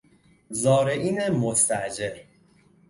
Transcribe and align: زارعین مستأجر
زارعین 0.49 1.29
مستأجر 1.29 2.17